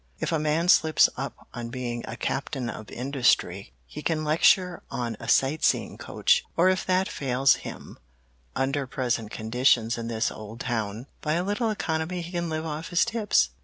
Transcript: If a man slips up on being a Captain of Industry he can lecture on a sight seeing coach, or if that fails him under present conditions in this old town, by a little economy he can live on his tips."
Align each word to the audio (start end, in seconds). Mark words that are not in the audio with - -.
If 0.19 0.31
a 0.31 0.39
man 0.39 0.67
slips 0.67 1.09
up 1.15 1.47
on 1.53 1.69
being 1.69 2.03
a 2.07 2.17
Captain 2.17 2.71
of 2.71 2.89
Industry 2.89 3.71
he 3.85 4.01
can 4.01 4.23
lecture 4.23 4.81
on 4.89 5.15
a 5.19 5.27
sight 5.27 5.63
seeing 5.63 5.95
coach, 5.95 6.43
or 6.57 6.69
if 6.69 6.83
that 6.87 7.07
fails 7.07 7.57
him 7.61 7.99
under 8.55 8.87
present 8.87 9.29
conditions 9.29 9.99
in 9.99 10.07
this 10.07 10.31
old 10.31 10.59
town, 10.61 11.05
by 11.21 11.33
a 11.33 11.43
little 11.43 11.69
economy 11.69 12.21
he 12.23 12.31
can 12.31 12.49
live 12.49 12.65
on 12.65 12.81
his 12.81 13.05
tips." 13.05 13.49